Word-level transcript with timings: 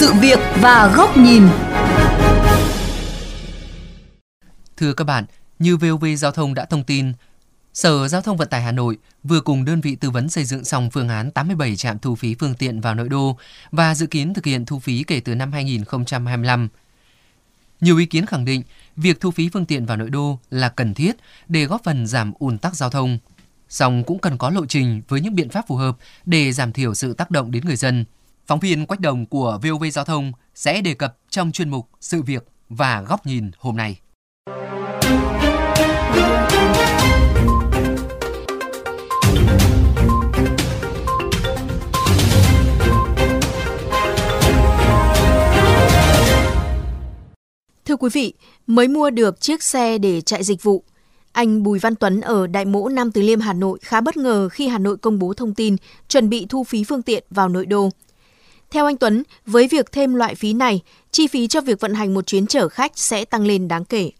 sự 0.00 0.12
việc 0.20 0.38
và 0.60 0.92
góc 0.96 1.16
nhìn. 1.16 1.42
Thưa 4.76 4.92
các 4.92 5.04
bạn, 5.04 5.24
như 5.58 5.76
VOV 5.76 6.04
Giao 6.16 6.30
thông 6.30 6.54
đã 6.54 6.64
thông 6.64 6.84
tin, 6.84 7.12
Sở 7.74 8.08
Giao 8.08 8.22
thông 8.22 8.36
Vận 8.36 8.48
tải 8.48 8.62
Hà 8.62 8.72
Nội 8.72 8.98
vừa 9.24 9.40
cùng 9.40 9.64
đơn 9.64 9.80
vị 9.80 9.96
tư 9.96 10.10
vấn 10.10 10.28
xây 10.28 10.44
dựng 10.44 10.64
xong 10.64 10.90
phương 10.90 11.08
án 11.08 11.30
87 11.30 11.76
trạm 11.76 11.98
thu 11.98 12.14
phí 12.14 12.34
phương 12.34 12.54
tiện 12.54 12.80
vào 12.80 12.94
nội 12.94 13.08
đô 13.08 13.36
và 13.70 13.94
dự 13.94 14.06
kiến 14.06 14.34
thực 14.34 14.44
hiện 14.44 14.66
thu 14.66 14.78
phí 14.78 15.02
kể 15.02 15.20
từ 15.20 15.34
năm 15.34 15.52
2025. 15.52 16.68
Nhiều 17.80 17.96
ý 17.98 18.06
kiến 18.06 18.26
khẳng 18.26 18.44
định 18.44 18.62
việc 18.96 19.20
thu 19.20 19.30
phí 19.30 19.48
phương 19.52 19.66
tiện 19.66 19.86
vào 19.86 19.96
nội 19.96 20.10
đô 20.10 20.38
là 20.50 20.68
cần 20.68 20.94
thiết 20.94 21.16
để 21.48 21.64
góp 21.64 21.84
phần 21.84 22.06
giảm 22.06 22.32
ùn 22.38 22.58
tắc 22.58 22.74
giao 22.74 22.90
thông. 22.90 23.18
Song 23.68 24.04
cũng 24.04 24.18
cần 24.18 24.38
có 24.38 24.50
lộ 24.50 24.66
trình 24.66 25.02
với 25.08 25.20
những 25.20 25.34
biện 25.34 25.48
pháp 25.48 25.64
phù 25.68 25.76
hợp 25.76 25.96
để 26.24 26.52
giảm 26.52 26.72
thiểu 26.72 26.94
sự 26.94 27.12
tác 27.12 27.30
động 27.30 27.50
đến 27.50 27.64
người 27.64 27.76
dân. 27.76 28.04
Phóng 28.50 28.60
viên 28.60 28.86
Quách 28.86 29.00
Đồng 29.00 29.26
của 29.26 29.58
VOV 29.62 29.84
Giao 29.92 30.04
thông 30.04 30.32
sẽ 30.54 30.80
đề 30.80 30.94
cập 30.94 31.16
trong 31.28 31.52
chuyên 31.52 31.70
mục 31.70 31.88
Sự 32.00 32.22
việc 32.22 32.46
và 32.68 33.02
góc 33.02 33.26
nhìn 33.26 33.50
hôm 33.58 33.76
nay. 33.76 34.00
Thưa 47.84 47.96
quý 47.96 48.08
vị, 48.12 48.34
mới 48.66 48.88
mua 48.88 49.10
được 49.10 49.40
chiếc 49.40 49.62
xe 49.62 49.98
để 49.98 50.20
chạy 50.20 50.44
dịch 50.44 50.62
vụ. 50.62 50.84
Anh 51.32 51.62
Bùi 51.62 51.78
Văn 51.78 51.94
Tuấn 51.94 52.20
ở 52.20 52.46
Đại 52.46 52.64
Mỗ 52.64 52.88
Nam 52.88 53.12
Từ 53.12 53.22
Liêm 53.22 53.40
Hà 53.40 53.52
Nội 53.52 53.78
khá 53.82 54.00
bất 54.00 54.16
ngờ 54.16 54.48
khi 54.48 54.68
Hà 54.68 54.78
Nội 54.78 54.96
công 54.96 55.18
bố 55.18 55.34
thông 55.34 55.54
tin 55.54 55.76
chuẩn 56.08 56.28
bị 56.28 56.46
thu 56.48 56.64
phí 56.64 56.84
phương 56.84 57.02
tiện 57.02 57.24
vào 57.30 57.48
nội 57.48 57.66
đô. 57.66 57.90
Theo 58.70 58.86
anh 58.86 58.96
Tuấn, 58.96 59.22
với 59.46 59.68
việc 59.68 59.92
thêm 59.92 60.14
loại 60.14 60.34
phí 60.34 60.52
này, 60.52 60.80
chi 61.10 61.26
phí 61.26 61.48
cho 61.48 61.60
việc 61.60 61.80
vận 61.80 61.94
hành 61.94 62.14
một 62.14 62.26
chuyến 62.26 62.46
chở 62.46 62.68
khách 62.68 62.92
sẽ 62.94 63.24
tăng 63.24 63.46
lên 63.46 63.68
đáng 63.68 63.84
kể. 63.84 64.10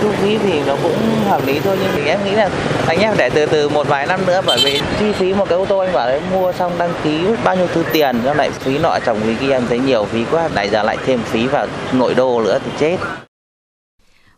Thu 0.00 0.12
phí 0.12 0.38
thì 0.38 0.60
nó 0.66 0.76
cũng 0.82 0.96
hợp 1.24 1.46
lý 1.46 1.60
thôi 1.60 1.78
nhưng 1.82 1.90
thì 1.94 2.02
em 2.02 2.24
nghĩ 2.24 2.30
là 2.30 2.50
anh 2.86 2.98
em 2.98 3.14
để 3.18 3.30
từ 3.30 3.46
từ 3.46 3.68
một 3.68 3.88
vài 3.88 4.06
năm 4.06 4.26
nữa 4.26 4.40
bởi 4.46 4.60
vì 4.64 4.80
chi 4.98 5.12
phí 5.12 5.34
một 5.34 5.48
cái 5.48 5.58
ô 5.58 5.66
tô 5.66 5.78
anh 5.78 5.92
bảo 5.92 6.08
đấy 6.08 6.20
mua 6.32 6.52
xong 6.52 6.72
đăng 6.78 6.94
ký 7.04 7.18
bao 7.44 7.56
nhiêu 7.56 7.66
thứ 7.74 7.84
tiền 7.92 8.20
cho 8.24 8.34
lại 8.34 8.50
phí 8.50 8.78
nọ 8.78 8.98
chồng 9.06 9.20
phí 9.20 9.34
kia 9.40 9.52
em 9.52 9.66
thấy 9.68 9.78
nhiều 9.78 10.04
phí 10.04 10.24
quá 10.30 10.48
lại 10.54 10.70
giờ 10.70 10.82
lại 10.82 10.96
thêm 11.06 11.22
phí 11.22 11.46
vào 11.46 11.66
nội 11.92 12.14
đô 12.14 12.42
nữa 12.42 12.58
thì 12.64 12.70
chết. 12.78 12.96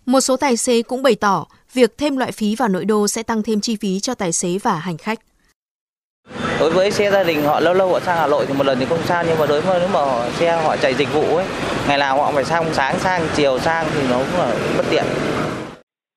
Một 0.07 0.21
số 0.21 0.37
tài 0.37 0.57
xế 0.57 0.83
cũng 0.83 1.03
bày 1.03 1.15
tỏ 1.15 1.47
việc 1.73 1.99
thêm 1.99 2.17
loại 2.17 2.33
phí 2.33 2.57
vào 2.57 2.69
nội 2.69 2.85
đô 2.85 3.09
sẽ 3.09 3.23
tăng 3.23 3.43
thêm 3.43 3.61
chi 3.61 3.77
phí 3.77 4.01
cho 4.01 4.15
tài 4.15 4.33
xế 4.33 4.59
và 4.63 4.75
hành 4.75 4.99
khách 4.99 5.21
đối 6.61 6.71
với 6.71 6.91
xe 6.91 7.11
gia 7.11 7.23
đình 7.23 7.43
họ 7.43 7.61
lâu 7.61 7.75
lâu 7.75 7.93
họ 7.93 8.01
sang 8.01 8.17
Hà 8.17 8.27
Nội 8.27 8.45
thì 8.49 8.55
một 8.55 8.67
lần 8.67 8.79
thì 8.79 8.85
không 8.85 8.99
sao 9.05 9.25
nhưng 9.29 9.39
mà 9.39 9.47
đối 9.47 9.61
với 9.61 9.81
nếu 9.81 9.89
mà 9.89 10.01
họ, 10.01 10.29
xe 10.31 10.63
họ 10.63 10.77
chạy 10.77 10.95
dịch 10.95 11.13
vụ 11.15 11.37
ấy 11.37 11.47
ngày 11.89 11.99
nào 11.99 12.17
họ 12.17 12.33
phải 12.33 12.45
sang 12.45 12.75
sáng 12.75 12.99
sang 12.99 13.23
chiều 13.35 13.59
sang 13.59 13.87
thì 13.95 14.03
nó 14.11 14.19
cũng 14.19 14.39
là 14.39 14.55
bất 14.77 14.85
tiện. 14.91 15.05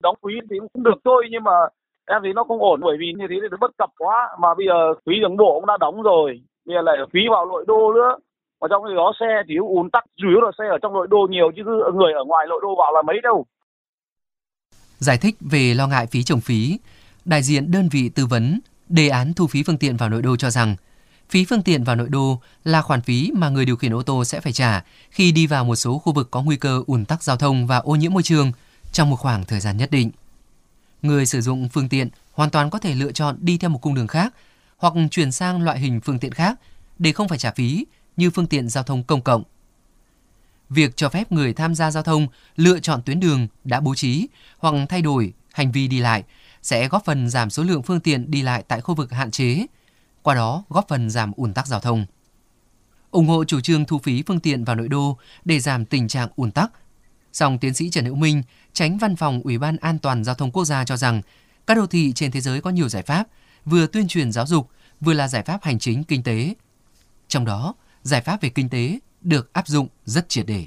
Đóng 0.04 0.16
phí 0.26 0.34
thì 0.50 0.56
cũng 0.74 0.84
được 0.84 1.00
thôi 1.06 1.28
nhưng 1.32 1.44
mà 1.44 1.52
em 2.06 2.22
thấy 2.24 2.34
nó 2.34 2.44
không 2.44 2.62
ổn 2.62 2.80
bởi 2.84 2.98
vì 3.00 3.06
như 3.18 3.26
thế 3.30 3.36
thì 3.42 3.48
nó 3.52 3.58
bất 3.62 3.72
cập 3.78 3.90
quá. 3.98 4.30
Mà 4.40 4.48
bây 4.58 4.66
giờ 4.68 4.94
phí 5.06 5.14
đường 5.22 5.38
bộ 5.38 5.54
cũng 5.54 5.66
đã 5.66 5.78
đóng 5.80 6.02
rồi 6.02 6.42
bây 6.66 6.76
giờ 6.76 6.82
lại 6.82 6.98
phí 7.14 7.20
vào 7.32 7.46
nội 7.46 7.66
đô 7.68 7.94
nữa. 7.94 8.18
Mà 8.62 8.68
trong 8.70 8.84
khi 8.84 8.96
đó 8.96 9.14
xe 9.20 9.44
thì 9.48 9.56
ùn 9.56 9.90
tắc 9.90 10.04
chủ 10.18 10.28
yếu 10.30 10.42
là 10.42 10.52
xe 10.58 10.64
ở 10.72 10.78
trong 10.82 10.94
nội 10.94 11.08
đô 11.10 11.28
nhiều 11.30 11.52
chứ 11.56 11.64
người 11.94 12.14
ở 12.14 12.24
ngoài 12.24 12.46
nội 12.50 12.60
đô 12.62 12.76
vào 12.78 12.92
là 12.94 13.02
mấy 13.02 13.16
đâu. 13.24 13.46
Giải 14.98 15.18
thích 15.22 15.36
về 15.52 15.74
lo 15.78 15.88
ngại 15.88 16.08
phí 16.12 16.24
trồng 16.24 16.40
phí 16.40 16.80
đại 17.26 17.42
diện 17.42 17.72
đơn 17.72 17.90
vị 17.92 18.10
tư 18.16 18.26
vấn 18.30 18.60
đề 18.90 19.10
án 19.10 19.34
thu 19.34 19.48
phí 19.48 19.64
phương 19.64 19.78
tiện 19.78 19.98
vào 19.98 20.10
nội 20.10 20.22
đô 20.22 20.36
cho 20.36 20.50
rằng, 20.50 20.76
phí 21.30 21.46
phương 21.46 21.62
tiện 21.62 21.84
vào 21.84 21.96
nội 21.96 22.10
đô 22.10 22.42
là 22.64 22.82
khoản 22.82 23.02
phí 23.02 23.32
mà 23.36 23.50
người 23.50 23.66
điều 23.66 23.76
khiển 23.76 23.94
ô 23.94 24.02
tô 24.02 24.26
sẽ 24.26 24.40
phải 24.40 24.54
trả 24.54 24.84
khi 25.12 25.32
đi 25.32 25.48
vào 25.48 25.66
một 25.66 25.76
số 25.76 25.98
khu 25.98 26.14
vực 26.14 26.32
có 26.32 26.42
nguy 26.42 26.56
cơ 26.56 26.84
ùn 26.88 27.06
tắc 27.06 27.24
giao 27.24 27.38
thông 27.38 27.68
và 27.68 27.78
ô 27.78 27.96
nhiễm 27.96 28.14
môi 28.14 28.24
trường 28.24 28.52
trong 28.92 29.10
một 29.10 29.16
khoảng 29.16 29.46
thời 29.46 29.60
gian 29.60 29.78
nhất 29.78 29.92
định. 29.92 30.12
Người 31.02 31.26
sử 31.26 31.42
dụng 31.42 31.70
phương 31.70 31.90
tiện 31.90 32.10
hoàn 32.34 32.50
toàn 32.50 32.70
có 32.70 32.80
thể 32.80 32.96
lựa 32.96 33.12
chọn 33.12 33.38
đi 33.40 33.58
theo 33.58 33.70
một 33.70 33.80
cung 33.82 33.96
đường 33.96 34.08
khác 34.08 34.34
hoặc 34.78 34.94
chuyển 35.12 35.32
sang 35.32 35.62
loại 35.62 35.80
hình 35.80 36.02
phương 36.02 36.20
tiện 36.20 36.32
khác 36.32 36.60
để 37.00 37.12
không 37.12 37.28
phải 37.28 37.38
trả 37.38 37.52
phí 37.52 37.86
như 38.18 38.30
phương 38.30 38.48
tiện 38.48 38.70
giao 38.70 38.84
thông 38.84 39.04
công 39.04 39.22
cộng. 39.22 39.44
Việc 40.70 40.98
cho 40.98 41.10
phép 41.10 41.32
người 41.32 41.54
tham 41.54 41.76
gia 41.76 41.92
giao 41.92 42.04
thông 42.04 42.28
lựa 42.56 42.80
chọn 42.80 43.02
tuyến 43.02 43.20
đường 43.20 43.48
đã 43.64 43.80
bố 43.80 43.96
trí 43.96 44.28
hoặc 44.58 44.74
thay 44.90 45.02
đổi 45.02 45.34
hành 45.54 45.72
vi 45.72 45.88
đi 45.88 46.00
lại 46.00 46.24
sẽ 46.68 46.88
góp 46.88 47.06
phần 47.06 47.30
giảm 47.30 47.50
số 47.50 47.64
lượng 47.64 47.84
phương 47.84 48.00
tiện 48.00 48.32
đi 48.32 48.42
lại 48.42 48.64
tại 48.68 48.82
khu 48.82 48.96
vực 48.96 49.12
hạn 49.12 49.32
chế, 49.32 49.66
qua 50.22 50.36
đó 50.36 50.64
góp 50.70 50.88
phần 50.88 51.10
giảm 51.10 51.32
ùn 51.36 51.54
tắc 51.54 51.68
giao 51.68 51.80
thông. 51.80 52.06
ủng 53.12 53.28
hộ 53.28 53.44
chủ 53.44 53.62
trương 53.62 53.86
thu 53.86 54.00
phí 54.00 54.24
phương 54.28 54.40
tiện 54.40 54.64
vào 54.64 54.76
nội 54.76 54.88
đô 54.88 55.18
để 55.46 55.60
giảm 55.60 55.86
tình 55.86 56.08
trạng 56.08 56.30
ùn 56.36 56.52
tắc 56.52 56.72
Song 57.34 57.58
tiến 57.58 57.74
sĩ 57.74 57.90
Trần 57.90 58.06
Hữu 58.06 58.16
Minh, 58.16 58.44
tránh 58.74 58.98
văn 58.98 59.16
phòng 59.16 59.42
Ủy 59.44 59.58
ban 59.58 59.78
An 59.78 60.00
toàn 60.00 60.24
Giao 60.24 60.36
thông 60.36 60.52
Quốc 60.52 60.66
gia 60.66 60.86
cho 60.86 60.98
rằng 60.98 61.22
các 61.68 61.78
đô 61.78 61.88
thị 61.88 62.14
trên 62.16 62.32
thế 62.32 62.42
giới 62.42 62.62
có 62.62 62.70
nhiều 62.70 62.90
giải 62.90 63.04
pháp, 63.04 63.28
vừa 63.66 63.88
tuyên 63.88 64.08
truyền 64.08 64.32
giáo 64.32 64.46
dục, 64.46 64.70
vừa 65.02 65.14
là 65.14 65.28
giải 65.28 65.44
pháp 65.44 65.64
hành 65.64 65.80
chính 65.80 66.04
kinh 66.04 66.24
tế. 66.24 66.54
Trong 67.28 67.46
đó, 67.46 67.74
giải 68.04 68.22
pháp 68.22 68.42
về 68.42 68.50
kinh 68.50 68.70
tế 68.70 69.00
được 69.22 69.54
áp 69.54 69.68
dụng 69.68 69.88
rất 70.06 70.30
triệt 70.30 70.46
để. 70.46 70.66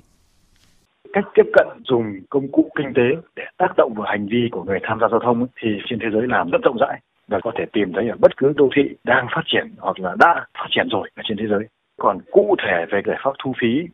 Cách 1.13 1.25
tiếp 1.35 1.47
cận 1.53 1.67
dùng 1.85 2.21
công 2.31 2.49
cụ 2.53 2.71
kinh 2.77 2.93
tế 2.95 3.17
để 3.37 3.45
tác 3.57 3.77
động 3.77 3.93
vào 3.97 4.07
hành 4.07 4.27
vi 4.27 4.49
của 4.53 4.65
người 4.65 4.79
tham 4.83 4.99
gia 5.01 5.09
giao 5.09 5.21
thông 5.21 5.47
thì 5.63 5.69
trên 5.87 5.99
thế 5.99 6.07
giới 6.13 6.27
làm 6.27 6.51
rất 6.51 6.61
rộng 6.65 6.77
rãi 6.81 7.01
và 7.29 7.41
có 7.43 7.53
thể 7.59 7.65
tìm 7.73 7.93
thấy 7.93 8.09
ở 8.09 8.17
bất 8.19 8.37
cứ 8.37 8.53
đô 8.57 8.69
thị 8.77 8.83
đang 9.05 9.27
phát 9.35 9.43
triển 9.47 9.69
hoặc 9.79 10.01
là 10.01 10.17
đã 10.19 10.47
phát 10.55 10.67
triển 10.71 10.89
rồi 10.91 11.11
ở 11.17 11.23
trên 11.27 11.37
thế 11.39 11.47
giới. 11.51 11.65
Còn 11.99 12.19
cụ 12.31 12.57
thể 12.63 12.87
về 12.91 13.03
giải 13.07 13.17
pháp 13.25 13.31
thu 13.39 13.53
phí 13.61 13.87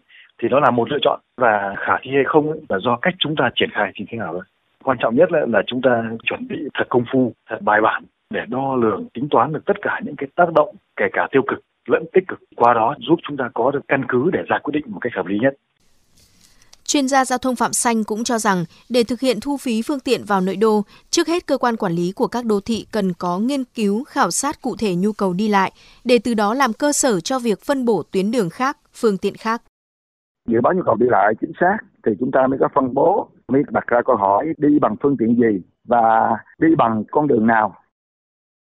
thì 0.43 0.49
nó 0.49 0.61
là 0.61 0.71
một 0.71 0.91
lựa 0.91 0.99
chọn 1.03 1.21
và 1.37 1.75
khả 1.79 1.93
thi 2.03 2.11
hay 2.15 2.25
không 2.25 2.51
ấy, 2.51 2.61
là 2.69 2.79
do 2.79 2.97
cách 3.03 3.15
chúng 3.19 3.37
ta 3.37 3.51
triển 3.55 3.71
khai 3.73 3.93
như 3.99 4.05
thế 4.09 4.19
nào 4.19 4.33
thôi. 4.33 4.43
Quan 4.85 4.99
trọng 5.01 5.17
nhất 5.17 5.33
là, 5.33 5.41
là 5.49 5.63
chúng 5.67 5.83
ta 5.83 6.05
chuẩn 6.25 6.49
bị 6.49 6.57
thật 6.75 6.85
công 6.89 7.05
phu 7.13 7.33
thật 7.49 7.59
bài 7.61 7.81
bản 7.81 8.05
để 8.31 8.41
đo 8.49 8.77
lường 8.77 9.09
tính 9.15 9.29
toán 9.31 9.53
được 9.53 9.65
tất 9.67 9.83
cả 9.83 10.01
những 10.05 10.17
cái 10.17 10.29
tác 10.35 10.53
động 10.53 10.77
kể 10.97 11.07
cả 11.13 11.29
tiêu 11.31 11.43
cực 11.47 11.61
lẫn 11.89 12.05
tích 12.13 12.25
cực. 12.29 12.39
Qua 12.57 12.75
đó 12.75 12.95
giúp 12.99 13.19
chúng 13.29 13.37
ta 13.37 13.51
có 13.55 13.71
được 13.71 13.81
căn 13.89 14.05
cứ 14.09 14.31
để 14.33 14.43
ra 14.49 14.59
quyết 14.59 14.73
định 14.73 14.85
một 14.87 14.99
cách 15.01 15.13
hợp 15.15 15.27
lý 15.27 15.39
nhất. 15.39 15.55
Chuyên 16.87 17.09
gia 17.09 17.25
giao 17.25 17.39
thông 17.39 17.57
Phạm 17.57 17.73
Xanh 17.73 18.05
cũng 18.05 18.25
cho 18.25 18.39
rằng 18.39 18.65
để 18.89 19.05
thực 19.05 19.21
hiện 19.21 19.41
thu 19.41 19.57
phí 19.57 19.83
phương 19.83 20.01
tiện 20.01 20.25
vào 20.25 20.41
nội 20.41 20.57
đô, 20.57 20.83
trước 21.11 21.29
hết 21.29 21.47
cơ 21.47 21.59
quan 21.59 21.77
quản 21.77 21.93
lý 21.93 22.13
của 22.13 22.27
các 22.27 22.45
đô 22.45 22.61
thị 22.61 22.87
cần 22.93 23.13
có 23.19 23.39
nghiên 23.39 23.65
cứu, 23.65 24.05
khảo 24.05 24.31
sát 24.31 24.63
cụ 24.63 24.77
thể 24.79 24.95
nhu 24.95 25.13
cầu 25.13 25.33
đi 25.33 25.49
lại, 25.49 25.73
để 26.05 26.19
từ 26.25 26.35
đó 26.35 26.55
làm 26.55 26.73
cơ 26.73 26.93
sở 26.93 27.21
cho 27.21 27.39
việc 27.39 27.61
phân 27.61 27.85
bổ 27.85 28.03
tuyến 28.11 28.31
đường 28.31 28.51
khác, 28.51 28.77
phương 28.95 29.19
tiện 29.19 29.35
khác. 29.37 29.63
Dự 30.49 30.59
báo 30.63 30.73
nhu 30.75 30.83
cầu 30.87 30.95
đi 30.95 31.07
lại 31.11 31.35
chính 31.41 31.53
xác 31.61 31.77
thì 32.07 32.13
chúng 32.21 32.31
ta 32.33 32.47
mới 32.47 32.59
có 32.59 32.69
phân 32.75 32.95
bố 32.95 33.29
mới 33.49 33.63
đặt 33.71 33.85
ra 33.87 34.01
câu 34.07 34.17
hỏi 34.17 34.47
đi 34.59 34.79
bằng 34.81 34.97
phương 35.03 35.17
tiện 35.17 35.37
gì 35.37 35.63
và 35.85 36.31
đi 36.59 36.69
bằng 36.79 37.05
con 37.11 37.27
đường 37.27 37.47
nào. 37.47 37.75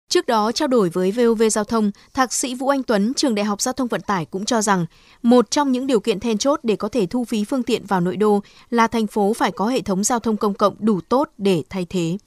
Trước 0.10 0.28
đó 0.28 0.52
trao 0.52 0.68
đổi 0.68 0.90
với 0.90 1.12
VOV 1.12 1.44
Giao 1.52 1.64
thông, 1.64 1.92
Thạc 2.14 2.34
sĩ 2.34 2.56
Vũ 2.56 2.68
Anh 2.68 2.84
Tuấn, 2.84 3.14
trường 3.14 3.36
Đại 3.36 3.46
học 3.46 3.62
Giao 3.62 3.74
thông 3.74 3.88
Vận 3.88 4.02
tải 4.02 4.26
cũng 4.26 4.46
cho 4.46 4.62
rằng 4.62 4.86
một 5.24 5.52
trong 5.52 5.72
những 5.72 5.88
điều 5.88 6.00
kiện 6.00 6.20
then 6.20 6.38
chốt 6.38 6.60
để 6.64 6.76
có 6.76 6.90
thể 6.90 7.06
thu 7.06 7.26
phí 7.26 7.44
phương 7.44 7.64
tiện 7.64 7.86
vào 7.86 8.02
nội 8.02 8.18
đô 8.18 8.42
là 8.70 8.88
thành 8.88 9.08
phố 9.08 9.34
phải 9.34 9.52
có 9.52 9.68
hệ 9.68 9.82
thống 9.82 10.04
giao 10.04 10.20
thông 10.20 10.38
công 10.38 10.54
cộng 10.54 10.76
đủ 10.80 11.02
tốt 11.10 11.30
để 11.38 11.64
thay 11.70 11.86
thế. 11.90 12.18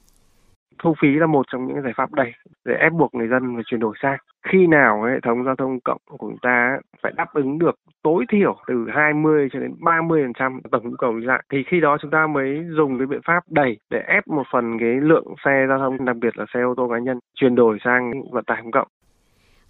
Thu 0.82 0.94
phí 1.00 1.08
là 1.08 1.26
một 1.26 1.46
trong 1.52 1.66
những 1.66 1.82
giải 1.82 1.92
pháp 1.96 2.12
đầy 2.12 2.32
để 2.64 2.74
ép 2.80 2.92
buộc 2.92 3.14
người 3.14 3.28
dân 3.28 3.54
phải 3.54 3.62
chuyển 3.66 3.80
đổi 3.80 3.94
sang. 4.02 4.18
Khi 4.48 4.66
nào 4.66 5.02
hệ 5.02 5.20
thống 5.22 5.44
giao 5.44 5.56
thông 5.56 5.80
cộng 5.80 6.00
của 6.08 6.16
chúng 6.20 6.38
ta 6.42 6.78
phải 7.02 7.12
đáp 7.16 7.34
ứng 7.34 7.58
được 7.58 7.74
tối 8.02 8.24
thiểu 8.32 8.56
từ 8.66 8.86
20 8.94 9.48
cho 9.52 9.58
đến 9.58 9.74
30% 9.80 10.60
tổng 10.70 10.90
nhu 10.90 10.96
cầu 10.98 11.18
đi 11.18 11.26
lại, 11.26 11.42
thì 11.52 11.58
khi 11.66 11.80
đó 11.80 11.96
chúng 12.02 12.10
ta 12.10 12.26
mới 12.26 12.64
dùng 12.76 12.98
cái 12.98 13.06
biện 13.06 13.20
pháp 13.26 13.44
đẩy 13.50 13.76
để 13.90 13.98
ép 14.08 14.28
một 14.28 14.42
phần 14.52 14.78
cái 14.80 14.94
lượng 15.00 15.26
xe 15.44 15.66
giao 15.68 15.78
thông, 15.78 16.04
đặc 16.04 16.16
biệt 16.16 16.38
là 16.38 16.44
xe 16.54 16.60
ô 16.60 16.74
tô 16.76 16.88
cá 16.92 16.98
nhân, 16.98 17.18
chuyển 17.34 17.54
đổi 17.54 17.78
sang 17.84 18.12
vận 18.30 18.44
tải 18.44 18.58
công 18.62 18.72
cộng. 18.72 18.88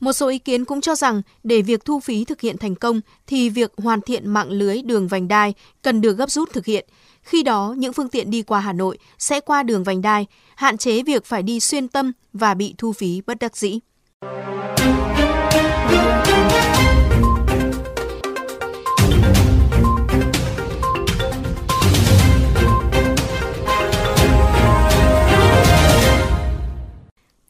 Một 0.00 0.12
số 0.12 0.28
ý 0.28 0.38
kiến 0.38 0.64
cũng 0.64 0.80
cho 0.80 0.94
rằng 0.94 1.22
để 1.44 1.62
việc 1.62 1.80
thu 1.84 2.00
phí 2.00 2.24
thực 2.24 2.40
hiện 2.40 2.56
thành 2.60 2.74
công 2.74 3.00
thì 3.26 3.50
việc 3.50 3.70
hoàn 3.84 4.00
thiện 4.00 4.28
mạng 4.28 4.50
lưới 4.50 4.82
đường 4.86 5.08
vành 5.08 5.28
đai 5.28 5.54
cần 5.82 6.00
được 6.00 6.12
gấp 6.18 6.30
rút 6.30 6.48
thực 6.52 6.66
hiện. 6.66 6.86
Khi 7.22 7.42
đó, 7.42 7.74
những 7.78 7.92
phương 7.92 8.08
tiện 8.08 8.30
đi 8.30 8.42
qua 8.42 8.60
Hà 8.60 8.72
Nội 8.72 8.98
sẽ 9.18 9.40
qua 9.40 9.62
đường 9.62 9.84
vành 9.84 10.02
đai, 10.02 10.26
hạn 10.56 10.76
chế 10.76 11.02
việc 11.02 11.24
phải 11.24 11.42
đi 11.42 11.60
xuyên 11.60 11.88
tâm 11.88 12.12
và 12.32 12.54
bị 12.54 12.74
thu 12.78 12.92
phí 12.92 13.22
bất 13.26 13.38
đắc 13.40 13.56
dĩ. 13.56 13.78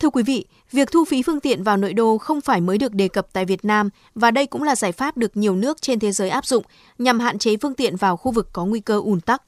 Thưa 0.01 0.11
quý 0.11 0.23
vị, 0.23 0.45
việc 0.73 0.91
thu 0.93 1.05
phí 1.05 1.23
phương 1.23 1.41
tiện 1.41 1.63
vào 1.63 1.77
nội 1.77 1.93
đô 1.93 2.19
không 2.19 2.41
phải 2.41 2.61
mới 2.61 2.79
được 2.79 2.95
đề 2.95 3.09
cập 3.09 3.27
tại 3.33 3.45
Việt 3.45 3.65
Nam 3.65 3.91
và 4.15 4.31
đây 4.31 4.47
cũng 4.47 4.63
là 4.63 4.77
giải 4.77 4.93
pháp 4.93 5.17
được 5.17 5.37
nhiều 5.37 5.57
nước 5.57 5.83
trên 5.83 5.99
thế 5.99 6.13
giới 6.13 6.31
áp 6.31 6.47
dụng 6.47 6.65
nhằm 6.99 7.21
hạn 7.21 7.39
chế 7.39 7.57
phương 7.57 7.75
tiện 7.75 7.97
vào 7.97 8.17
khu 8.17 8.33
vực 8.33 8.49
có 8.53 8.65
nguy 8.65 8.81
cơ 8.81 8.99
ùn 8.99 9.21
tắc. 9.21 9.43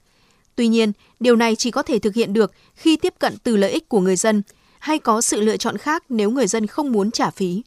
Tuy 0.56 0.68
nhiên, 0.68 0.92
điều 1.20 1.36
này 1.36 1.56
chỉ 1.56 1.70
có 1.70 1.82
thể 1.82 1.98
thực 1.98 2.14
hiện 2.14 2.32
được 2.32 2.52
khi 2.74 2.96
tiếp 2.96 3.14
cận 3.18 3.36
từ 3.42 3.56
lợi 3.56 3.70
ích 3.70 3.88
của 3.88 4.00
người 4.00 4.16
dân 4.16 4.42
hay 4.78 4.98
có 4.98 5.20
sự 5.20 5.40
lựa 5.40 5.56
chọn 5.56 5.78
khác 5.78 6.04
nếu 6.08 6.30
người 6.30 6.46
dân 6.46 6.66
không 6.66 6.92
muốn 6.92 7.10
trả 7.10 7.30
phí. 7.30 7.62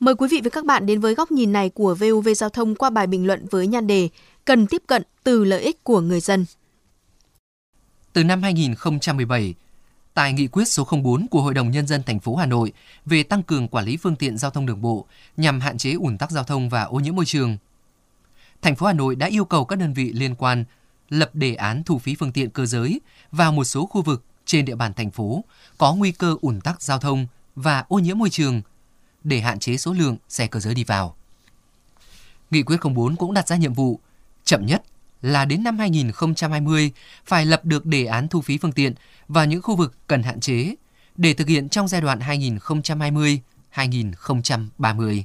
Mời 0.00 0.14
quý 0.14 0.28
vị 0.30 0.40
và 0.44 0.50
các 0.50 0.64
bạn 0.64 0.86
đến 0.86 1.00
với 1.00 1.14
góc 1.14 1.30
nhìn 1.30 1.52
này 1.52 1.68
của 1.68 1.94
VOV 1.94 2.28
Giao 2.36 2.50
thông 2.50 2.74
qua 2.74 2.90
bài 2.90 3.06
bình 3.06 3.26
luận 3.26 3.46
với 3.50 3.66
nhan 3.66 3.86
đề 3.86 4.08
Cần 4.44 4.66
tiếp 4.66 4.82
cận 4.86 5.02
từ 5.24 5.44
lợi 5.44 5.62
ích 5.62 5.84
của 5.84 6.00
người 6.00 6.20
dân. 6.20 6.46
Từ 8.12 8.24
năm 8.24 8.42
2017, 8.42 9.54
tại 10.14 10.32
nghị 10.32 10.46
quyết 10.46 10.68
số 10.68 10.86
04 11.02 11.26
của 11.30 11.42
Hội 11.42 11.54
đồng 11.54 11.70
Nhân 11.70 11.86
dân 11.86 12.02
thành 12.02 12.20
phố 12.20 12.36
Hà 12.36 12.46
Nội 12.46 12.72
về 13.06 13.22
tăng 13.22 13.42
cường 13.42 13.68
quản 13.68 13.84
lý 13.84 13.96
phương 13.96 14.16
tiện 14.16 14.38
giao 14.38 14.50
thông 14.50 14.66
đường 14.66 14.82
bộ 14.82 15.06
nhằm 15.36 15.60
hạn 15.60 15.78
chế 15.78 15.92
ủn 15.92 16.18
tắc 16.18 16.30
giao 16.30 16.44
thông 16.44 16.68
và 16.68 16.82
ô 16.82 17.00
nhiễm 17.00 17.16
môi 17.16 17.24
trường. 17.24 17.56
Thành 18.62 18.76
phố 18.76 18.86
Hà 18.86 18.92
Nội 18.92 19.16
đã 19.16 19.26
yêu 19.26 19.44
cầu 19.44 19.64
các 19.64 19.78
đơn 19.78 19.92
vị 19.92 20.12
liên 20.12 20.34
quan 20.34 20.64
lập 21.08 21.30
đề 21.34 21.54
án 21.54 21.82
thu 21.84 21.98
phí 21.98 22.14
phương 22.14 22.32
tiện 22.32 22.50
cơ 22.50 22.66
giới 22.66 23.00
vào 23.32 23.52
một 23.52 23.64
số 23.64 23.86
khu 23.86 24.02
vực 24.02 24.24
trên 24.44 24.64
địa 24.64 24.74
bàn 24.74 24.94
thành 24.94 25.10
phố 25.10 25.44
có 25.78 25.94
nguy 25.94 26.12
cơ 26.12 26.36
ủn 26.40 26.60
tắc 26.60 26.82
giao 26.82 26.98
thông 26.98 27.26
và 27.54 27.84
ô 27.88 27.98
nhiễm 27.98 28.18
môi 28.18 28.30
trường 28.30 28.62
để 29.24 29.40
hạn 29.40 29.58
chế 29.58 29.76
số 29.76 29.92
lượng 29.92 30.16
xe 30.28 30.46
cơ 30.46 30.60
giới 30.60 30.74
đi 30.74 30.84
vào. 30.84 31.16
Nghị 32.50 32.62
quyết 32.62 32.76
04 32.94 33.16
cũng 33.16 33.34
đặt 33.34 33.48
ra 33.48 33.56
nhiệm 33.56 33.72
vụ 33.72 34.00
chậm 34.44 34.66
nhất 34.66 34.82
là 35.22 35.44
đến 35.44 35.62
năm 35.62 35.78
2020 35.78 36.92
phải 37.24 37.46
lập 37.46 37.64
được 37.64 37.86
đề 37.86 38.04
án 38.06 38.28
thu 38.28 38.40
phí 38.40 38.58
phương 38.58 38.72
tiện 38.72 38.94
và 39.28 39.44
những 39.44 39.62
khu 39.62 39.76
vực 39.76 39.94
cần 40.06 40.22
hạn 40.22 40.40
chế 40.40 40.74
để 41.16 41.34
thực 41.34 41.48
hiện 41.48 41.68
trong 41.68 41.88
giai 41.88 42.00
đoạn 42.00 42.18
2020-2030. 43.74 45.22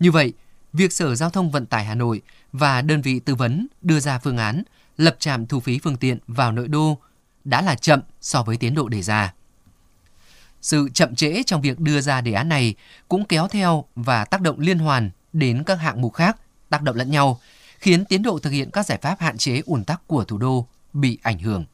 Như 0.00 0.10
vậy, 0.10 0.32
việc 0.72 0.92
Sở 0.92 1.14
Giao 1.14 1.30
thông 1.30 1.50
Vận 1.50 1.66
tải 1.66 1.84
Hà 1.84 1.94
Nội 1.94 2.22
và 2.52 2.82
đơn 2.82 3.02
vị 3.02 3.20
tư 3.20 3.34
vấn 3.34 3.66
đưa 3.82 4.00
ra 4.00 4.18
phương 4.18 4.36
án 4.36 4.62
lập 4.96 5.16
trạm 5.18 5.46
thu 5.46 5.60
phí 5.60 5.78
phương 5.78 5.96
tiện 5.96 6.18
vào 6.26 6.52
nội 6.52 6.68
đô 6.68 6.98
đã 7.44 7.62
là 7.62 7.74
chậm 7.74 8.00
so 8.20 8.42
với 8.42 8.56
tiến 8.56 8.74
độ 8.74 8.88
đề 8.88 9.02
ra. 9.02 9.34
Sự 10.62 10.88
chậm 10.94 11.14
trễ 11.14 11.42
trong 11.46 11.62
việc 11.62 11.80
đưa 11.80 12.00
ra 12.00 12.20
đề 12.20 12.32
án 12.32 12.48
này 12.48 12.74
cũng 13.08 13.24
kéo 13.24 13.48
theo 13.48 13.84
và 13.96 14.24
tác 14.24 14.40
động 14.40 14.60
liên 14.60 14.78
hoàn 14.78 15.10
đến 15.32 15.64
các 15.64 15.74
hạng 15.74 16.00
mục 16.00 16.14
khác, 16.14 16.36
tác 16.68 16.82
động 16.82 16.96
lẫn 16.96 17.10
nhau, 17.10 17.40
khiến 17.78 18.04
tiến 18.04 18.22
độ 18.22 18.38
thực 18.38 18.50
hiện 18.50 18.70
các 18.70 18.86
giải 18.86 18.98
pháp 19.02 19.20
hạn 19.20 19.38
chế 19.38 19.62
ủn 19.66 19.84
tắc 19.84 20.06
của 20.06 20.24
thủ 20.24 20.38
đô 20.38 20.66
bị 20.92 21.18
ảnh 21.22 21.38
hưởng. 21.38 21.64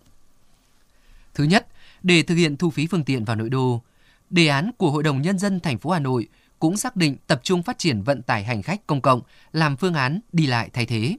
Thứ 1.35 1.45
nhất, 1.45 1.67
để 2.03 2.23
thực 2.23 2.35
hiện 2.35 2.56
thu 2.56 2.71
phí 2.71 2.87
phương 2.87 3.05
tiện 3.05 3.25
vào 3.25 3.37
nội 3.37 3.50
đô, 3.50 3.83
đề 4.31 4.49
án 4.49 4.71
của 4.77 4.91
Hội 4.91 5.03
đồng 5.03 5.23
nhân 5.23 5.39
dân 5.39 5.61
thành 5.61 5.79
phố 5.79 5.91
Hà 5.91 5.99
Nội 5.99 6.29
cũng 6.58 6.76
xác 6.76 6.96
định 6.96 7.16
tập 7.26 7.40
trung 7.43 7.62
phát 7.62 7.78
triển 7.78 8.02
vận 8.02 8.22
tải 8.22 8.44
hành 8.44 8.62
khách 8.62 8.87
công 8.87 9.00
cộng 9.00 9.20
làm 9.52 9.76
phương 9.76 9.94
án 9.94 10.20
đi 10.32 10.46
lại 10.46 10.70
thay 10.72 10.87
thế. 10.87 11.16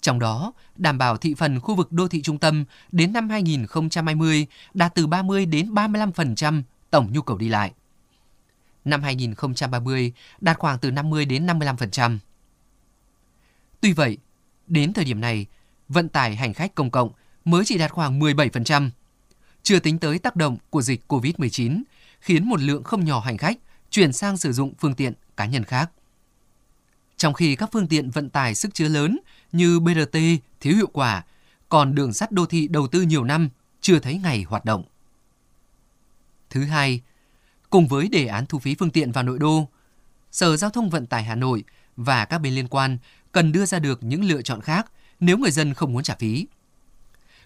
Trong 0.00 0.18
đó, 0.18 0.52
đảm 0.76 0.98
bảo 0.98 1.16
thị 1.16 1.34
phần 1.34 1.60
khu 1.60 1.74
vực 1.74 1.92
đô 1.92 2.08
thị 2.08 2.22
trung 2.22 2.38
tâm 2.38 2.64
đến 2.92 3.12
năm 3.12 3.28
2020 3.28 4.46
đạt 4.74 4.94
từ 4.94 5.06
30 5.06 5.46
đến 5.46 5.74
35% 5.74 6.62
tổng 6.90 7.12
nhu 7.12 7.22
cầu 7.22 7.38
đi 7.38 7.48
lại. 7.48 7.72
Năm 8.84 9.02
2030 9.02 10.12
đạt 10.40 10.58
khoảng 10.58 10.78
từ 10.78 10.90
50 10.90 11.24
đến 11.24 11.46
55%. 11.46 12.18
Tuy 13.80 13.92
vậy, 13.92 14.18
đến 14.66 14.92
thời 14.92 15.04
điểm 15.04 15.20
này, 15.20 15.46
vận 15.88 16.08
tải 16.08 16.36
hành 16.36 16.54
khách 16.54 16.74
công 16.74 16.90
cộng 16.90 17.10
mới 17.44 17.64
chỉ 17.64 17.78
đạt 17.78 17.90
khoảng 17.90 18.20
17%, 18.20 18.90
chưa 19.62 19.78
tính 19.78 19.98
tới 19.98 20.18
tác 20.18 20.36
động 20.36 20.56
của 20.70 20.82
dịch 20.82 21.04
COVID-19, 21.08 21.82
khiến 22.20 22.48
một 22.48 22.60
lượng 22.60 22.84
không 22.84 23.04
nhỏ 23.04 23.20
hành 23.20 23.38
khách 23.38 23.58
chuyển 23.96 24.12
sang 24.12 24.36
sử 24.36 24.52
dụng 24.52 24.74
phương 24.78 24.94
tiện 24.94 25.12
cá 25.36 25.46
nhân 25.46 25.64
khác. 25.64 25.90
Trong 27.16 27.34
khi 27.34 27.56
các 27.56 27.68
phương 27.72 27.88
tiện 27.88 28.10
vận 28.10 28.30
tải 28.30 28.54
sức 28.54 28.74
chứa 28.74 28.88
lớn 28.88 29.18
như 29.52 29.80
BRT 29.80 30.18
thiếu 30.60 30.76
hiệu 30.76 30.86
quả, 30.92 31.24
còn 31.68 31.94
đường 31.94 32.12
sắt 32.12 32.32
đô 32.32 32.46
thị 32.46 32.68
đầu 32.68 32.88
tư 32.88 33.02
nhiều 33.02 33.24
năm 33.24 33.48
chưa 33.80 33.98
thấy 33.98 34.18
ngày 34.18 34.42
hoạt 34.48 34.64
động. 34.64 34.84
Thứ 36.50 36.64
hai, 36.64 37.00
cùng 37.70 37.88
với 37.88 38.08
đề 38.08 38.26
án 38.26 38.46
thu 38.46 38.58
phí 38.58 38.74
phương 38.74 38.90
tiện 38.90 39.12
vào 39.12 39.24
nội 39.24 39.38
đô, 39.38 39.68
Sở 40.30 40.56
Giao 40.56 40.70
thông 40.70 40.90
Vận 40.90 41.06
tải 41.06 41.24
Hà 41.24 41.34
Nội 41.34 41.64
và 41.96 42.24
các 42.24 42.38
bên 42.38 42.54
liên 42.54 42.68
quan 42.68 42.98
cần 43.32 43.52
đưa 43.52 43.66
ra 43.66 43.78
được 43.78 44.02
những 44.02 44.24
lựa 44.24 44.42
chọn 44.42 44.60
khác 44.60 44.92
nếu 45.20 45.38
người 45.38 45.50
dân 45.50 45.74
không 45.74 45.92
muốn 45.92 46.02
trả 46.02 46.14
phí. 46.14 46.46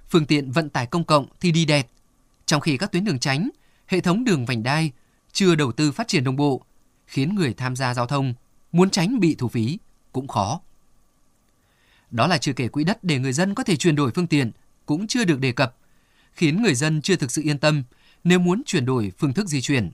Phương 0.08 0.26
tiện 0.26 0.50
vận 0.50 0.68
tải 0.68 0.86
công 0.86 1.04
cộng 1.04 1.26
thì 1.40 1.52
đi 1.52 1.64
đẹp, 1.64 1.88
trong 2.46 2.60
khi 2.60 2.76
các 2.76 2.92
tuyến 2.92 3.04
đường 3.04 3.18
tránh, 3.18 3.50
hệ 3.86 4.00
thống 4.00 4.24
đường 4.24 4.46
vành 4.46 4.62
đai 4.62 4.92
chưa 5.32 5.54
đầu 5.54 5.72
tư 5.72 5.92
phát 5.92 6.08
triển 6.08 6.24
đồng 6.24 6.36
bộ, 6.36 6.62
khiến 7.06 7.34
người 7.34 7.54
tham 7.54 7.76
gia 7.76 7.94
giao 7.94 8.06
thông 8.06 8.34
muốn 8.72 8.90
tránh 8.90 9.20
bị 9.20 9.34
thu 9.38 9.48
phí 9.48 9.78
cũng 10.12 10.28
khó. 10.28 10.60
Đó 12.10 12.26
là 12.26 12.38
chưa 12.38 12.52
kể 12.52 12.68
quỹ 12.68 12.84
đất 12.84 13.04
để 13.04 13.18
người 13.18 13.32
dân 13.32 13.54
có 13.54 13.64
thể 13.64 13.76
chuyển 13.76 13.96
đổi 13.96 14.10
phương 14.14 14.26
tiện 14.26 14.50
cũng 14.86 15.06
chưa 15.06 15.24
được 15.24 15.40
đề 15.40 15.52
cập, 15.52 15.76
khiến 16.32 16.62
người 16.62 16.74
dân 16.74 17.02
chưa 17.02 17.16
thực 17.16 17.30
sự 17.30 17.42
yên 17.42 17.58
tâm 17.58 17.82
nếu 18.24 18.38
muốn 18.38 18.62
chuyển 18.66 18.84
đổi 18.84 19.12
phương 19.18 19.32
thức 19.32 19.48
di 19.48 19.60
chuyển. 19.60 19.90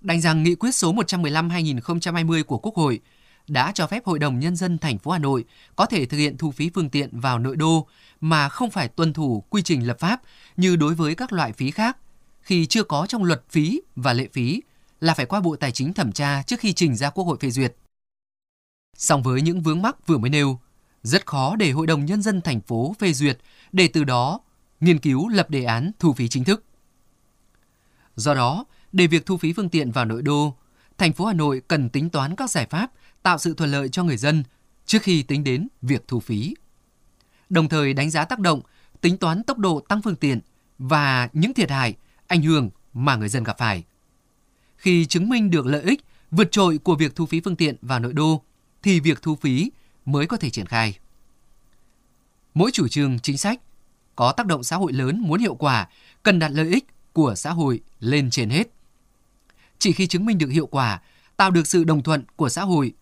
Đành 0.00 0.20
rằng 0.20 0.42
nghị 0.42 0.54
quyết 0.54 0.74
số 0.74 0.94
115-2020 0.94 2.44
của 2.44 2.58
Quốc 2.58 2.74
hội 2.76 3.00
đã 3.48 3.72
cho 3.74 3.86
phép 3.86 4.04
Hội 4.04 4.18
đồng 4.18 4.38
Nhân 4.38 4.56
dân 4.56 4.78
thành 4.78 4.98
phố 4.98 5.10
Hà 5.10 5.18
Nội 5.18 5.44
có 5.76 5.86
thể 5.86 6.06
thực 6.06 6.16
hiện 6.16 6.36
thu 6.36 6.50
phí 6.50 6.70
phương 6.74 6.90
tiện 6.90 7.20
vào 7.20 7.38
nội 7.38 7.56
đô 7.56 7.86
mà 8.20 8.48
không 8.48 8.70
phải 8.70 8.88
tuân 8.88 9.12
thủ 9.12 9.44
quy 9.50 9.62
trình 9.62 9.86
lập 9.86 9.98
pháp 9.98 10.20
như 10.56 10.76
đối 10.76 10.94
với 10.94 11.14
các 11.14 11.32
loại 11.32 11.52
phí 11.52 11.70
khác 11.70 11.96
khi 12.42 12.66
chưa 12.66 12.84
có 12.84 13.06
trong 13.06 13.24
luật 13.24 13.44
phí 13.50 13.80
và 13.96 14.12
lệ 14.12 14.28
phí 14.32 14.62
là 15.00 15.14
phải 15.14 15.26
qua 15.26 15.40
Bộ 15.40 15.56
Tài 15.56 15.72
chính 15.72 15.92
thẩm 15.92 16.12
tra 16.12 16.42
trước 16.42 16.60
khi 16.60 16.72
trình 16.72 16.96
ra 16.96 17.10
Quốc 17.10 17.24
hội 17.24 17.38
phê 17.40 17.50
duyệt. 17.50 17.76
Song 18.96 19.22
với 19.22 19.42
những 19.42 19.60
vướng 19.60 19.82
mắc 19.82 20.06
vừa 20.06 20.18
mới 20.18 20.30
nêu, 20.30 20.60
rất 21.02 21.26
khó 21.26 21.56
để 21.56 21.70
Hội 21.70 21.86
đồng 21.86 22.04
Nhân 22.04 22.22
dân 22.22 22.40
thành 22.40 22.60
phố 22.60 22.94
phê 22.98 23.12
duyệt 23.12 23.38
để 23.72 23.88
từ 23.88 24.04
đó 24.04 24.40
nghiên 24.80 24.98
cứu 24.98 25.28
lập 25.28 25.50
đề 25.50 25.64
án 25.64 25.90
thu 25.98 26.12
phí 26.12 26.28
chính 26.28 26.44
thức. 26.44 26.64
Do 28.16 28.34
đó, 28.34 28.64
để 28.92 29.06
việc 29.06 29.26
thu 29.26 29.36
phí 29.36 29.52
phương 29.52 29.68
tiện 29.68 29.90
vào 29.90 30.04
nội 30.04 30.22
đô, 30.22 30.56
thành 30.98 31.12
phố 31.12 31.24
Hà 31.24 31.32
Nội 31.32 31.62
cần 31.68 31.88
tính 31.88 32.10
toán 32.10 32.36
các 32.36 32.50
giải 32.50 32.66
pháp 32.70 32.92
tạo 33.22 33.38
sự 33.38 33.54
thuận 33.54 33.70
lợi 33.70 33.88
cho 33.88 34.04
người 34.04 34.16
dân 34.16 34.44
trước 34.86 35.02
khi 35.02 35.22
tính 35.22 35.44
đến 35.44 35.68
việc 35.82 36.04
thu 36.08 36.20
phí. 36.20 36.54
Đồng 37.48 37.68
thời 37.68 37.94
đánh 37.94 38.10
giá 38.10 38.24
tác 38.24 38.38
động, 38.38 38.60
tính 39.00 39.16
toán 39.16 39.42
tốc 39.42 39.58
độ 39.58 39.80
tăng 39.88 40.02
phương 40.02 40.16
tiện 40.16 40.40
và 40.78 41.28
những 41.32 41.54
thiệt 41.54 41.70
hại, 41.70 41.94
ảnh 42.32 42.42
hưởng 42.42 42.70
mà 42.94 43.16
người 43.16 43.28
dân 43.28 43.44
gặp 43.44 43.58
phải. 43.58 43.84
Khi 44.76 45.06
chứng 45.06 45.28
minh 45.28 45.50
được 45.50 45.66
lợi 45.66 45.82
ích 45.82 46.00
vượt 46.30 46.52
trội 46.52 46.78
của 46.78 46.94
việc 46.94 47.16
thu 47.16 47.26
phí 47.26 47.40
phương 47.40 47.56
tiện 47.56 47.76
vào 47.82 48.00
nội 48.00 48.12
đô, 48.12 48.42
thì 48.82 49.00
việc 49.00 49.22
thu 49.22 49.36
phí 49.36 49.70
mới 50.04 50.26
có 50.26 50.36
thể 50.36 50.50
triển 50.50 50.66
khai. 50.66 50.98
Mỗi 52.54 52.70
chủ 52.70 52.88
trương 52.88 53.18
chính 53.18 53.38
sách 53.38 53.60
có 54.16 54.32
tác 54.32 54.46
động 54.46 54.64
xã 54.64 54.76
hội 54.76 54.92
lớn 54.92 55.20
muốn 55.20 55.40
hiệu 55.40 55.54
quả 55.54 55.88
cần 56.22 56.38
đặt 56.38 56.48
lợi 56.48 56.68
ích 56.68 56.86
của 57.12 57.34
xã 57.34 57.50
hội 57.50 57.80
lên 58.00 58.30
trên 58.30 58.50
hết. 58.50 58.68
Chỉ 59.78 59.92
khi 59.92 60.06
chứng 60.06 60.26
minh 60.26 60.38
được 60.38 60.50
hiệu 60.50 60.66
quả, 60.66 61.00
tạo 61.36 61.50
được 61.50 61.66
sự 61.66 61.84
đồng 61.84 62.02
thuận 62.02 62.24
của 62.36 62.48
xã 62.48 62.62
hội, 62.62 62.92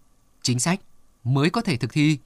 chính 0.42 0.58
sách 0.58 0.80
mới 1.24 1.50
có 1.50 1.60
thể 1.60 1.76
thực 1.76 1.92
thi. 1.92 2.18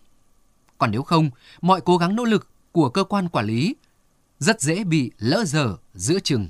Còn 0.79 0.91
nếu 0.91 1.03
không, 1.03 1.31
mọi 1.61 1.81
cố 1.81 1.97
gắng 1.97 2.17
nỗ 2.17 2.25
lực 2.25 2.49
của 2.73 2.89
cơ 2.89 3.05
quan 3.05 3.29
quản 3.29 3.47
lý 3.47 3.75
rất 4.39 4.61
dễ 4.61 4.85
bị 4.85 5.11
lỡ 5.19 5.45
dở 5.45 5.77
giữa 5.95 6.19
chừng. 6.19 6.49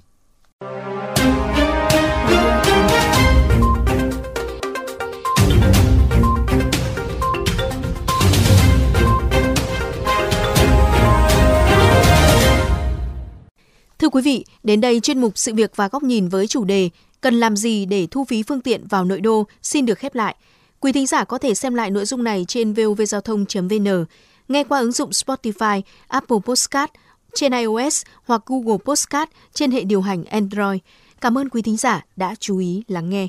Thưa 13.99 14.09
quý 14.09 14.23
vị, 14.23 14.45
đến 14.63 14.81
đây 14.81 15.01
chuyên 15.01 15.21
mục 15.21 15.39
Sự 15.39 15.55
việc 15.55 15.77
và 15.77 15.89
góc 15.89 16.03
nhìn 16.03 16.29
với 16.29 16.47
chủ 16.47 16.65
đề 16.65 16.91
Cần 17.21 17.41
làm 17.41 17.57
gì 17.57 17.87
để 17.87 18.07
thu 18.11 18.25
phí 18.25 18.43
phương 18.43 18.61
tiện 18.61 18.87
vào 18.87 19.05
nội 19.05 19.21
đô 19.21 19.47
xin 19.63 19.87
được 19.87 19.99
khép 19.99 20.15
lại. 20.15 20.37
Quý 20.81 20.93
thính 20.93 21.07
giả 21.07 21.25
có 21.25 21.39
thể 21.39 21.55
xem 21.55 21.75
lại 21.75 21.91
nội 21.91 22.05
dung 22.05 22.25
này 22.25 22.45
trên 22.49 22.73
vovgiao 22.73 23.21
thông.vn, 23.21 24.05
nghe 24.49 24.65
qua 24.65 24.81
ứng 24.81 24.93
dụng 24.93 25.11
Spotify, 25.11 25.83
Apple 26.09 26.39
Podcast 26.45 26.91
trên 27.35 27.53
iOS 27.53 28.03
hoặc 28.25 28.43
Google 28.47 28.79
Podcast 28.85 29.29
trên 29.55 29.71
hệ 29.71 29.85
điều 29.85 30.01
hành 30.01 30.25
Android. 30.25 30.81
Cảm 31.21 31.39
ơn 31.39 31.49
quý 31.49 31.63
thính 31.63 31.77
giả 31.77 32.05
đã 32.17 32.35
chú 32.41 32.59
ý 32.59 32.83
lắng 32.89 33.11
nghe. 33.11 33.29